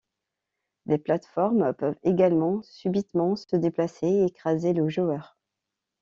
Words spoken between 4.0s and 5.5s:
et écraser le joueur.